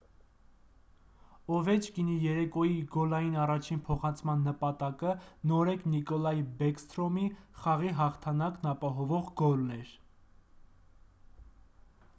օվեչկինի 1.57 2.15
երեկոյի 2.23 2.79
գոլային 2.95 3.35
առաջին 3.41 3.83
փոխանցման 3.91 4.41
նպատակը 4.47 5.13
նորեկ 5.53 5.85
նիկոլայ 5.93 6.33
բեքսթրոմի 6.63 7.27
խաղի 7.65 7.95
հաղթանակն 8.03 8.71
ապահովող 8.75 9.33
գոլն 9.43 9.73
էր 9.81 9.93